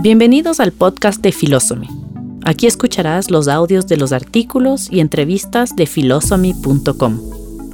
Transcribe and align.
Bienvenidos 0.00 0.60
al 0.60 0.70
podcast 0.70 1.20
de 1.22 1.32
Philosophy. 1.32 1.88
Aquí 2.44 2.68
escucharás 2.68 3.32
los 3.32 3.48
audios 3.48 3.88
de 3.88 3.96
los 3.96 4.12
artículos 4.12 4.88
y 4.92 5.00
entrevistas 5.00 5.74
de 5.74 5.86
philosophy.com, 5.86 7.20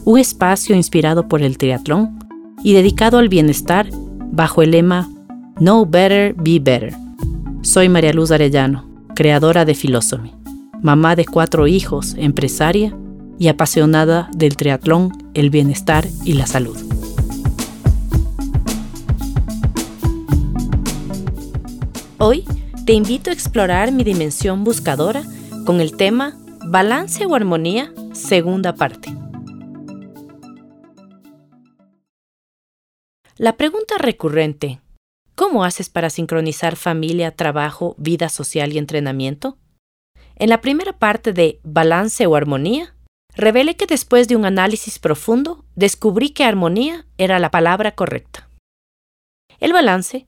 un 0.07 0.19
espacio 0.19 0.75
inspirado 0.75 1.29
por 1.29 1.43
el 1.43 1.59
triatlón 1.59 2.19
y 2.63 2.73
dedicado 2.73 3.19
al 3.19 3.29
bienestar 3.29 3.91
bajo 4.33 4.63
el 4.63 4.71
lema 4.71 5.07
Know 5.57 5.85
Better, 5.85 6.35
Be 6.35 6.61
Better. 6.61 6.95
Soy 7.61 7.91
María 7.91 8.15
Luz 8.15 8.31
Arellano, 8.31 8.89
creadora 9.15 9.67
de 9.67 9.75
Philosophy, 9.75 10.33
mamá 10.81 11.17
de 11.17 11.27
cuatro 11.27 11.67
hijos, 11.67 12.15
empresaria 12.17 12.97
y 13.39 13.49
apasionada 13.49 14.31
del 14.35 14.57
triatlón, 14.57 15.13
el 15.35 15.51
bienestar 15.51 16.09
y 16.25 16.33
la 16.33 16.47
salud. 16.47 16.94
Hoy 22.27 22.47
te 22.87 22.95
invito 22.95 23.29
a 23.29 23.35
explorar 23.35 23.93
mi 23.93 24.03
dimensión 24.03 24.65
buscadora 24.65 25.25
con 25.67 25.83
el 25.83 25.95
tema 25.95 26.35
Balance 26.65 27.27
o 27.27 27.35
Armonía, 27.35 27.93
segunda 28.15 28.75
parte. 28.75 29.15
La 33.37 33.59
pregunta 33.59 33.99
recurrente, 33.99 34.81
¿cómo 35.35 35.65
haces 35.65 35.91
para 35.91 36.09
sincronizar 36.09 36.77
familia, 36.77 37.31
trabajo, 37.31 37.95
vida 37.99 38.31
social 38.31 38.73
y 38.73 38.79
entrenamiento? 38.79 39.59
En 40.37 40.49
la 40.49 40.63
primera 40.63 40.95
parte 40.95 41.35
de 41.35 41.61
Balance 41.63 42.27
o 42.27 42.37
Armonía, 42.37 42.97
revelé 43.37 43.77
que 43.77 43.85
después 43.85 44.29
de 44.29 44.37
un 44.37 44.47
análisis 44.47 44.99
profundo, 44.99 45.67
descubrí 45.77 46.31
que 46.31 46.45
armonía 46.45 47.05
era 47.19 47.39
la 47.39 47.51
palabra 47.51 47.95
correcta. 47.95 48.49
El 49.61 49.75
balance 49.75 50.27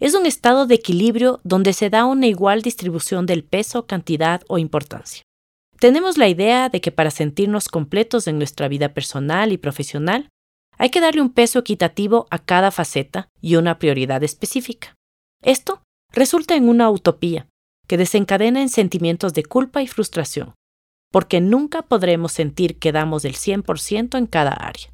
es 0.00 0.14
un 0.14 0.26
estado 0.26 0.66
de 0.66 0.74
equilibrio 0.74 1.40
donde 1.44 1.72
se 1.72 1.90
da 1.90 2.04
una 2.04 2.26
igual 2.26 2.62
distribución 2.62 3.26
del 3.26 3.44
peso, 3.44 3.86
cantidad 3.86 4.42
o 4.48 4.58
importancia. 4.58 5.22
Tenemos 5.78 6.16
la 6.16 6.28
idea 6.28 6.68
de 6.68 6.80
que 6.80 6.92
para 6.92 7.10
sentirnos 7.10 7.68
completos 7.68 8.26
en 8.26 8.38
nuestra 8.38 8.68
vida 8.68 8.94
personal 8.94 9.52
y 9.52 9.58
profesional, 9.58 10.28
hay 10.78 10.90
que 10.90 11.00
darle 11.00 11.22
un 11.22 11.30
peso 11.30 11.58
equitativo 11.58 12.26
a 12.30 12.38
cada 12.38 12.70
faceta 12.70 13.28
y 13.40 13.56
una 13.56 13.78
prioridad 13.78 14.22
específica. 14.22 14.94
Esto 15.42 15.82
resulta 16.12 16.56
en 16.56 16.68
una 16.68 16.90
utopía 16.90 17.48
que 17.86 17.96
desencadena 17.96 18.62
en 18.62 18.68
sentimientos 18.68 19.32
de 19.32 19.44
culpa 19.44 19.82
y 19.82 19.86
frustración, 19.86 20.54
porque 21.12 21.40
nunca 21.40 21.82
podremos 21.82 22.32
sentir 22.32 22.78
que 22.78 22.92
damos 22.92 23.24
el 23.24 23.34
100% 23.34 24.18
en 24.18 24.26
cada 24.26 24.52
área. 24.52 24.92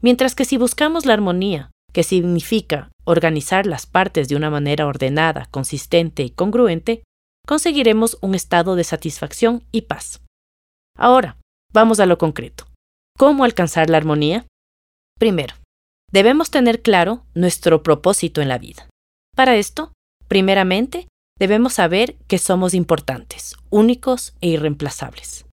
Mientras 0.00 0.34
que 0.34 0.44
si 0.44 0.56
buscamos 0.56 1.04
la 1.04 1.14
armonía, 1.14 1.70
que 1.92 2.02
significa 2.02 2.90
organizar 3.04 3.66
las 3.66 3.86
partes 3.86 4.28
de 4.28 4.36
una 4.36 4.50
manera 4.50 4.86
ordenada, 4.86 5.48
consistente 5.50 6.22
y 6.22 6.30
congruente, 6.30 7.02
conseguiremos 7.46 8.18
un 8.20 8.34
estado 8.34 8.76
de 8.76 8.84
satisfacción 8.84 9.64
y 9.72 9.82
paz. 9.82 10.20
Ahora, 10.96 11.38
vamos 11.72 12.00
a 12.00 12.06
lo 12.06 12.18
concreto. 12.18 12.66
¿Cómo 13.18 13.44
alcanzar 13.44 13.90
la 13.90 13.96
armonía? 13.96 14.46
Primero, 15.18 15.54
debemos 16.10 16.50
tener 16.50 16.82
claro 16.82 17.24
nuestro 17.34 17.82
propósito 17.82 18.40
en 18.40 18.48
la 18.48 18.58
vida. 18.58 18.88
Para 19.34 19.56
esto, 19.56 19.92
primeramente, 20.28 21.08
debemos 21.38 21.74
saber 21.74 22.16
que 22.28 22.38
somos 22.38 22.74
importantes, 22.74 23.56
únicos 23.70 24.34
e 24.40 24.48
irreemplazables. 24.48 25.46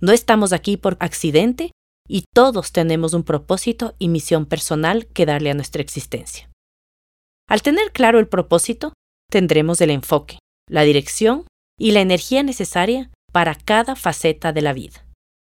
No 0.00 0.12
estamos 0.12 0.52
aquí 0.52 0.76
por 0.76 0.96
accidente 1.00 1.70
y 2.08 2.24
todos 2.34 2.72
tenemos 2.72 3.14
un 3.14 3.24
propósito 3.24 3.94
y 3.98 4.08
misión 4.08 4.46
personal 4.46 5.06
que 5.06 5.26
darle 5.26 5.50
a 5.50 5.54
nuestra 5.54 5.82
existencia. 5.82 6.50
Al 7.48 7.62
tener 7.62 7.92
claro 7.92 8.18
el 8.18 8.28
propósito, 8.28 8.92
tendremos 9.30 9.80
el 9.80 9.90
enfoque, 9.90 10.38
la 10.68 10.82
dirección 10.82 11.46
y 11.78 11.92
la 11.92 12.00
energía 12.00 12.42
necesaria 12.42 13.10
para 13.32 13.54
cada 13.54 13.96
faceta 13.96 14.52
de 14.52 14.62
la 14.62 14.72
vida. 14.72 15.06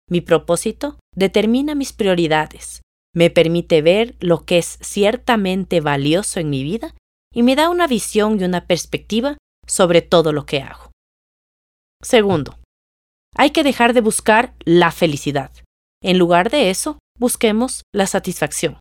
Mi 0.09 0.21
propósito 0.21 0.99
determina 1.15 1.75
mis 1.75 1.93
prioridades, 1.93 2.81
me 3.15 3.29
permite 3.29 3.81
ver 3.81 4.15
lo 4.19 4.45
que 4.45 4.57
es 4.57 4.77
ciertamente 4.81 5.79
valioso 5.79 6.39
en 6.39 6.49
mi 6.49 6.63
vida 6.63 6.93
y 7.33 7.43
me 7.43 7.55
da 7.55 7.69
una 7.69 7.87
visión 7.87 8.39
y 8.39 8.43
una 8.43 8.67
perspectiva 8.67 9.37
sobre 9.65 10.01
todo 10.01 10.31
lo 10.31 10.45
que 10.45 10.61
hago. 10.61 10.91
Segundo, 12.03 12.59
hay 13.35 13.51
que 13.51 13.63
dejar 13.63 13.93
de 13.93 14.01
buscar 14.01 14.53
la 14.63 14.91
felicidad. 14.91 15.51
En 16.03 16.17
lugar 16.17 16.49
de 16.49 16.69
eso, 16.69 16.99
busquemos 17.17 17.83
la 17.93 18.05
satisfacción. 18.05 18.79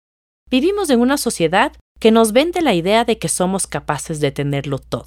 Vivimos 0.50 0.90
en 0.90 1.00
una 1.00 1.16
sociedad 1.16 1.72
que 2.04 2.10
nos 2.10 2.32
vende 2.32 2.60
la 2.60 2.74
idea 2.74 3.06
de 3.06 3.18
que 3.18 3.30
somos 3.30 3.66
capaces 3.66 4.20
de 4.20 4.30
tenerlo 4.30 4.78
todo. 4.78 5.06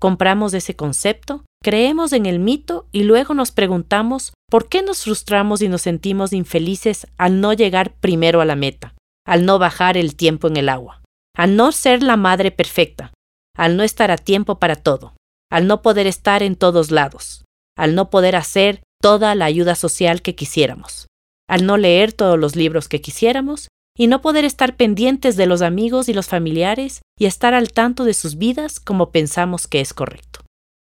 Compramos 0.00 0.54
ese 0.54 0.74
concepto, 0.74 1.44
creemos 1.62 2.14
en 2.14 2.24
el 2.24 2.38
mito 2.38 2.88
y 2.92 3.02
luego 3.02 3.34
nos 3.34 3.52
preguntamos 3.52 4.32
por 4.48 4.70
qué 4.70 4.80
nos 4.80 5.04
frustramos 5.04 5.60
y 5.60 5.68
nos 5.68 5.82
sentimos 5.82 6.32
infelices 6.32 7.06
al 7.18 7.42
no 7.42 7.52
llegar 7.52 7.96
primero 7.96 8.40
a 8.40 8.46
la 8.46 8.56
meta, 8.56 8.94
al 9.26 9.44
no 9.44 9.58
bajar 9.58 9.98
el 9.98 10.16
tiempo 10.16 10.48
en 10.48 10.56
el 10.56 10.70
agua, 10.70 11.02
al 11.36 11.56
no 11.56 11.72
ser 11.72 12.02
la 12.02 12.16
madre 12.16 12.50
perfecta, 12.50 13.12
al 13.54 13.76
no 13.76 13.82
estar 13.82 14.10
a 14.10 14.16
tiempo 14.16 14.58
para 14.58 14.76
todo, 14.76 15.12
al 15.52 15.66
no 15.66 15.82
poder 15.82 16.06
estar 16.06 16.42
en 16.42 16.56
todos 16.56 16.90
lados, 16.90 17.44
al 17.76 17.94
no 17.94 18.08
poder 18.08 18.34
hacer 18.34 18.82
toda 19.02 19.34
la 19.34 19.44
ayuda 19.44 19.74
social 19.74 20.22
que 20.22 20.34
quisiéramos, 20.34 21.06
al 21.50 21.66
no 21.66 21.76
leer 21.76 22.14
todos 22.14 22.38
los 22.38 22.56
libros 22.56 22.88
que 22.88 23.02
quisiéramos 23.02 23.68
y 23.96 24.08
no 24.08 24.20
poder 24.20 24.44
estar 24.44 24.76
pendientes 24.76 25.36
de 25.36 25.46
los 25.46 25.62
amigos 25.62 26.08
y 26.08 26.14
los 26.14 26.26
familiares 26.26 27.02
y 27.18 27.26
estar 27.26 27.54
al 27.54 27.72
tanto 27.72 28.04
de 28.04 28.14
sus 28.14 28.36
vidas 28.36 28.80
como 28.80 29.10
pensamos 29.10 29.66
que 29.66 29.80
es 29.80 29.94
correcto. 29.94 30.40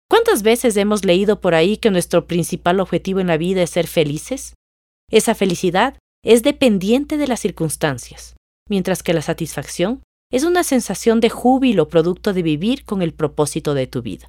¿Cuántas 0.08 0.42
veces 0.42 0.76
hemos 0.76 1.04
leído 1.04 1.40
por 1.40 1.54
ahí 1.54 1.76
que 1.76 1.90
nuestro 1.90 2.26
principal 2.26 2.78
objetivo 2.78 3.20
en 3.20 3.26
la 3.26 3.36
vida 3.36 3.62
es 3.62 3.70
ser 3.70 3.86
felices? 3.86 4.54
Esa 5.10 5.34
felicidad 5.34 5.98
es 6.24 6.42
dependiente 6.42 7.16
de 7.16 7.26
las 7.26 7.40
circunstancias, 7.40 8.36
mientras 8.68 9.02
que 9.02 9.12
la 9.12 9.22
satisfacción 9.22 10.02
es 10.30 10.44
una 10.44 10.62
sensación 10.62 11.20
de 11.20 11.30
júbilo 11.30 11.88
producto 11.88 12.32
de 12.32 12.42
vivir 12.42 12.84
con 12.84 13.02
el 13.02 13.12
propósito 13.12 13.74
de 13.74 13.86
tu 13.86 14.02
vida. 14.02 14.28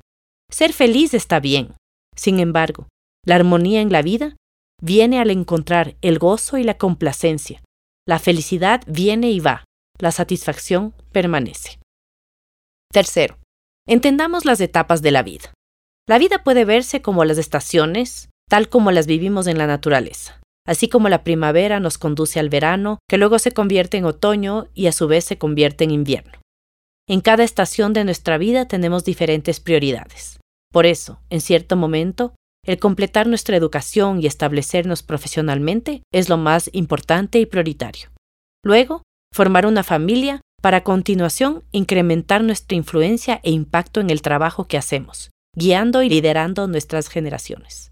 Ser 0.51 0.73
feliz 0.73 1.13
está 1.13 1.39
bien. 1.39 1.73
Sin 2.15 2.39
embargo, 2.39 2.87
la 3.25 3.35
armonía 3.35 3.81
en 3.81 3.91
la 3.91 4.01
vida 4.01 4.35
viene 4.81 5.19
al 5.19 5.29
encontrar 5.29 5.95
el 6.01 6.19
gozo 6.19 6.57
y 6.57 6.63
la 6.63 6.77
complacencia, 6.77 7.63
la 8.07 8.19
felicidad 8.19 8.81
viene 8.87 9.31
y 9.31 9.39
va, 9.39 9.65
la 9.99 10.11
satisfacción 10.11 10.93
permanece. 11.11 11.79
Tercero, 12.91 13.37
entendamos 13.87 14.45
las 14.45 14.61
etapas 14.61 15.01
de 15.01 15.11
la 15.11 15.23
vida. 15.23 15.53
La 16.07 16.19
vida 16.19 16.43
puede 16.43 16.65
verse 16.65 17.01
como 17.01 17.25
las 17.25 17.37
estaciones, 17.37 18.29
tal 18.47 18.69
como 18.69 18.91
las 18.91 19.07
vivimos 19.07 19.47
en 19.47 19.57
la 19.57 19.67
naturaleza. 19.67 20.39
Así 20.67 20.87
como 20.87 21.09
la 21.09 21.23
primavera 21.23 21.79
nos 21.79 21.97
conduce 21.97 22.39
al 22.39 22.49
verano, 22.49 22.99
que 23.09 23.17
luego 23.17 23.39
se 23.39 23.51
convierte 23.51 23.97
en 23.97 24.05
otoño 24.05 24.67
y 24.73 24.87
a 24.87 24.91
su 24.91 25.07
vez 25.07 25.25
se 25.25 25.37
convierte 25.37 25.83
en 25.83 25.91
invierno. 25.91 26.39
En 27.07 27.21
cada 27.21 27.43
estación 27.43 27.93
de 27.93 28.03
nuestra 28.03 28.37
vida 28.37 28.67
tenemos 28.67 29.03
diferentes 29.03 29.59
prioridades. 29.59 30.39
Por 30.71 30.85
eso, 30.85 31.19
en 31.29 31.41
cierto 31.41 31.75
momento, 31.75 32.33
el 32.65 32.79
completar 32.79 33.27
nuestra 33.27 33.55
educación 33.55 34.21
y 34.21 34.27
establecernos 34.27 35.03
profesionalmente 35.03 36.01
es 36.11 36.29
lo 36.29 36.37
más 36.37 36.69
importante 36.73 37.39
y 37.39 37.45
prioritario. 37.45 38.09
Luego, 38.63 39.03
formar 39.33 39.65
una 39.65 39.83
familia 39.83 40.41
para 40.61 40.77
a 40.77 40.83
continuación 40.83 41.63
incrementar 41.71 42.43
nuestra 42.43 42.75
influencia 42.75 43.39
e 43.43 43.51
impacto 43.51 43.99
en 43.99 44.09
el 44.09 44.23
trabajo 44.23 44.67
que 44.67 44.77
hacemos, 44.77 45.29
guiando 45.55 46.01
y 46.01 46.09
liderando 46.09 46.67
nuestras 46.67 47.07
generaciones. 47.07 47.91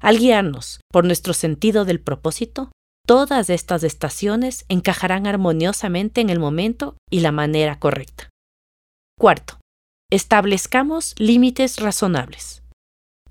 Al 0.00 0.18
guiarnos 0.18 0.80
por 0.92 1.04
nuestro 1.04 1.32
sentido 1.32 1.84
del 1.84 2.00
propósito, 2.00 2.70
todas 3.06 3.50
estas 3.50 3.82
estaciones 3.82 4.64
encajarán 4.68 5.26
armoniosamente 5.26 6.20
en 6.20 6.30
el 6.30 6.38
momento 6.38 6.96
y 7.10 7.20
la 7.20 7.32
manera 7.32 7.80
correcta. 7.80 8.30
Cuarto, 9.18 9.58
establezcamos 10.10 11.14
límites 11.18 11.78
razonables. 11.78 12.61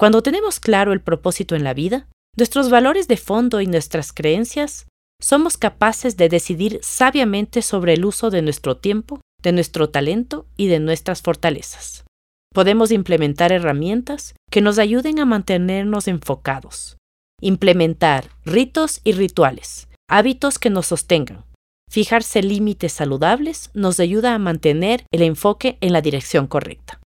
Cuando 0.01 0.23
tenemos 0.23 0.59
claro 0.59 0.93
el 0.93 1.01
propósito 1.01 1.55
en 1.55 1.63
la 1.63 1.75
vida, 1.75 2.07
nuestros 2.35 2.71
valores 2.71 3.07
de 3.07 3.17
fondo 3.17 3.61
y 3.61 3.67
nuestras 3.67 4.13
creencias, 4.13 4.87
somos 5.21 5.57
capaces 5.57 6.17
de 6.17 6.27
decidir 6.27 6.79
sabiamente 6.81 7.61
sobre 7.61 7.93
el 7.93 8.03
uso 8.03 8.31
de 8.31 8.41
nuestro 8.41 8.77
tiempo, 8.77 9.21
de 9.43 9.51
nuestro 9.51 9.91
talento 9.91 10.47
y 10.57 10.69
de 10.69 10.79
nuestras 10.79 11.21
fortalezas. 11.21 12.03
Podemos 12.51 12.89
implementar 12.89 13.51
herramientas 13.51 14.33
que 14.49 14.61
nos 14.61 14.79
ayuden 14.79 15.19
a 15.19 15.25
mantenernos 15.25 16.07
enfocados, 16.07 16.97
implementar 17.39 18.31
ritos 18.43 19.01
y 19.03 19.11
rituales, 19.11 19.87
hábitos 20.09 20.57
que 20.57 20.71
nos 20.71 20.87
sostengan. 20.87 21.45
Fijarse 21.91 22.41
límites 22.41 22.91
saludables 22.91 23.69
nos 23.75 23.99
ayuda 23.99 24.33
a 24.33 24.39
mantener 24.39 25.05
el 25.11 25.21
enfoque 25.21 25.77
en 25.79 25.93
la 25.93 26.01
dirección 26.01 26.47
correcta. 26.47 26.99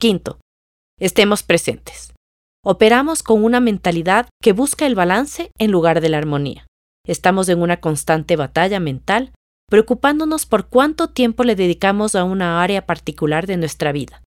Quinto, 0.00 0.40
estemos 0.98 1.42
presentes. 1.42 2.12
Operamos 2.64 3.22
con 3.22 3.44
una 3.44 3.60
mentalidad 3.60 4.28
que 4.42 4.52
busca 4.52 4.86
el 4.86 4.94
balance 4.94 5.50
en 5.58 5.70
lugar 5.70 6.00
de 6.00 6.08
la 6.08 6.18
armonía. 6.18 6.66
Estamos 7.06 7.48
en 7.48 7.62
una 7.62 7.80
constante 7.80 8.34
batalla 8.34 8.80
mental, 8.80 9.32
preocupándonos 9.68 10.46
por 10.46 10.68
cuánto 10.68 11.08
tiempo 11.08 11.44
le 11.44 11.54
dedicamos 11.54 12.14
a 12.14 12.24
una 12.24 12.62
área 12.62 12.86
particular 12.86 13.46
de 13.46 13.56
nuestra 13.56 13.92
vida, 13.92 14.22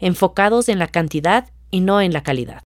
enfocados 0.00 0.68
en 0.68 0.78
la 0.78 0.88
cantidad 0.88 1.50
y 1.70 1.80
no 1.80 2.00
en 2.00 2.12
la 2.12 2.22
calidad. 2.22 2.62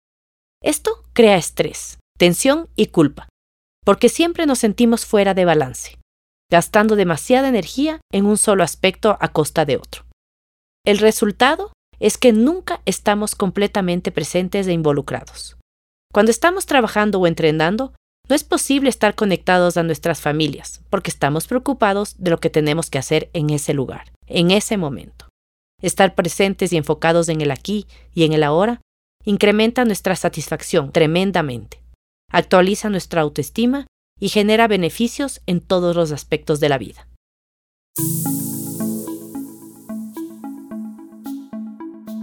Esto 0.62 1.04
crea 1.14 1.38
estrés, 1.38 1.98
tensión 2.18 2.70
y 2.76 2.88
culpa, 2.88 3.28
porque 3.84 4.10
siempre 4.10 4.46
nos 4.46 4.60
sentimos 4.60 5.06
fuera 5.06 5.34
de 5.34 5.46
balance, 5.46 5.98
gastando 6.52 6.96
demasiada 6.96 7.48
energía 7.48 8.02
en 8.12 8.26
un 8.26 8.38
solo 8.38 8.64
aspecto 8.64 9.18
a 9.20 9.30
costa 9.30 9.66
de 9.66 9.78
otro. 9.78 10.04
El 10.86 11.00
resultado 11.00 11.72
es 12.00 12.18
que 12.18 12.34
nunca 12.34 12.82
estamos 12.86 13.36
completamente 13.36 14.12
presentes 14.12 14.68
e 14.68 14.74
involucrados. 14.74 15.58
Cuando 16.14 16.32
estamos 16.32 16.66
trabajando 16.66 17.20
o 17.20 17.28
entrenando, 17.28 17.94
no 18.30 18.36
es 18.36 18.44
posible 18.44 18.90
estar 18.90 19.16
conectados 19.16 19.78
a 19.78 19.84
nuestras 19.84 20.20
familias, 20.20 20.82
porque 20.90 21.10
estamos 21.10 21.48
preocupados 21.48 22.16
de 22.18 22.32
lo 22.32 22.40
que 22.40 22.50
tenemos 22.50 22.90
que 22.90 22.98
hacer 22.98 23.30
en 23.34 23.50
ese 23.50 23.74
lugar, 23.74 24.12
en 24.26 24.52
ese 24.52 24.78
momento. 24.78 25.30
Estar 25.82 26.16
presentes 26.16 26.74
y 26.74 26.78
enfocados 26.78 27.30
en 27.30 27.42
el 27.42 27.52
aquí 27.52 27.88
y 28.14 28.26
en 28.26 28.34
el 28.34 28.44
ahora 28.44 28.82
incrementa 29.24 29.86
nuestra 29.86 30.16
satisfacción 30.16 30.92
tremendamente, 30.92 31.82
actualiza 32.32 32.90
nuestra 32.90 33.22
autoestima 33.22 33.88
y 34.20 34.30
genera 34.30 34.68
beneficios 34.68 35.42
en 35.46 35.62
todos 35.62 35.96
los 35.96 36.12
aspectos 36.12 36.60
de 36.60 36.70
la 36.70 36.78
vida. 36.78 37.08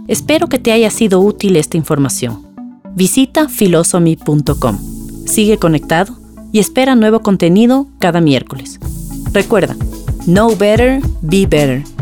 Espero 0.07 0.47
que 0.47 0.59
te 0.59 0.71
haya 0.71 0.89
sido 0.89 1.19
útil 1.19 1.55
esta 1.55 1.77
información. 1.77 2.45
Visita 2.93 3.49
filosomy.com. 3.49 4.77
Sigue 5.25 5.57
conectado 5.57 6.15
y 6.51 6.59
espera 6.59 6.95
nuevo 6.95 7.21
contenido 7.21 7.87
cada 7.99 8.21
miércoles. 8.21 8.79
Recuerda, 9.33 9.75
know 10.25 10.55
better, 10.55 11.01
be 11.21 11.45
better 11.45 11.94